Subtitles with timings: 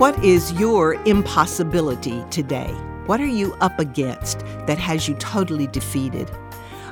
[0.00, 2.72] What is your impossibility today?
[3.04, 6.30] What are you up against that has you totally defeated?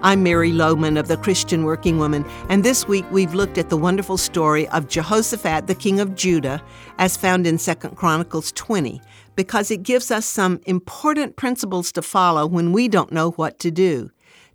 [0.00, 3.76] I'm Mary Lowman of the Christian Working Woman, and this week we've looked at the
[3.76, 6.62] wonderful story of Jehoshaphat, the king of Judah,
[6.96, 9.02] as found in 2 Chronicles 20,
[9.36, 13.70] because it gives us some important principles to follow when we don't know what to
[13.70, 14.10] do.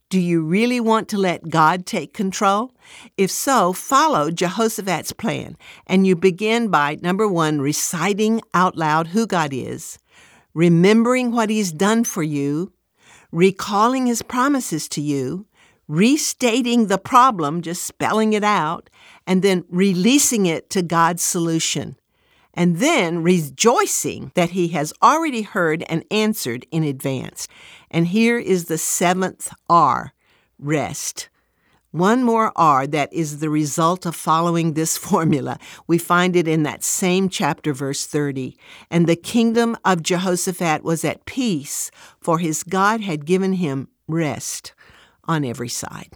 [0.10, 2.71] Do you really want to let God take control?
[3.16, 5.55] If so, follow Jehoshaphat's plan,
[5.86, 10.00] and you begin by number one, reciting out loud who God is,
[10.55, 12.73] remembering what He's done for you,
[13.31, 15.45] recalling His promises to you,
[15.88, 18.89] restating the problem, just spelling it out,
[19.28, 21.98] and then releasing it to God's solution
[22.53, 27.48] and then rejoicing that he has already heard and answered in advance.
[27.91, 30.13] And here is the seventh R
[30.58, 31.30] rest.
[31.91, 35.58] One more R that is the result of following this formula.
[35.88, 38.55] We find it in that same chapter, verse 30.
[38.91, 41.89] And the kingdom of Jehoshaphat was at peace,
[42.20, 44.73] for his God had given him rest
[45.23, 46.14] on every side.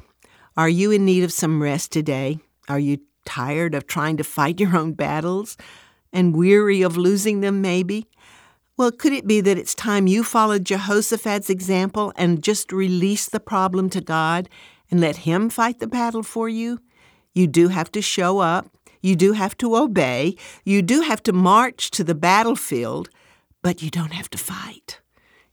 [0.56, 2.39] Are you in need of some rest today?
[2.70, 5.58] Are you tired of trying to fight your own battles?
[6.14, 8.08] And weary of losing them, maybe?
[8.78, 13.39] Well, could it be that it's time you followed Jehoshaphat's example and just release the
[13.39, 14.47] problem to God
[14.89, 16.80] and let Him fight the battle for you?
[17.33, 18.67] You do have to show up.
[19.02, 20.36] You do have to obey.
[20.64, 23.09] You do have to march to the battlefield,
[23.61, 25.02] but you don't have to fight.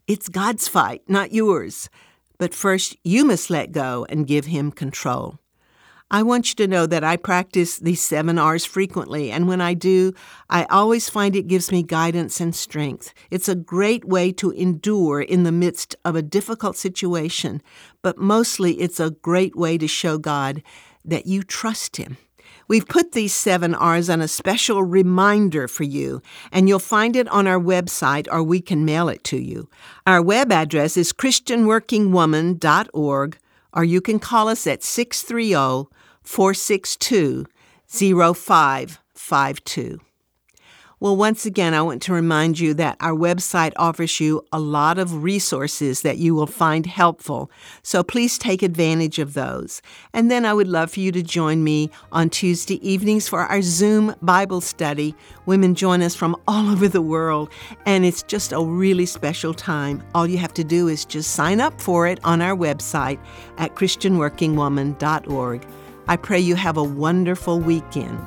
[0.07, 1.89] It's God's fight, not yours.
[2.39, 5.39] But first, you must let go and give Him control.
[6.13, 9.75] I want you to know that I practice these seven R's frequently, and when I
[9.75, 10.13] do,
[10.49, 13.15] I always find it gives me guidance and strength.
[13.31, 17.63] It's a great way to endure in the midst of a difficult situation,
[18.03, 20.65] but mostly it's a great way to show God
[21.05, 22.17] that you trust Him.
[22.67, 27.29] We've put these seven R's on a special reminder for you, and you'll find it
[27.29, 29.69] on our website or we can mail it to you.
[30.09, 33.39] Our web address is ChristianWorkingWoman.org,
[33.73, 35.87] or you can call us at 630
[36.31, 37.45] 462
[37.89, 40.01] 0552.
[41.01, 44.99] Well, once again, I want to remind you that our website offers you a lot
[44.99, 47.51] of resources that you will find helpful.
[47.83, 49.83] So please take advantage of those.
[50.13, 53.61] And then I would love for you to join me on Tuesday evenings for our
[53.61, 55.17] Zoom Bible study.
[55.47, 57.51] Women join us from all over the world,
[57.87, 60.01] and it's just a really special time.
[60.15, 63.19] All you have to do is just sign up for it on our website
[63.59, 65.67] at ChristianWorkingWoman.org.
[66.09, 68.19] I pray you have a wonderful weekend.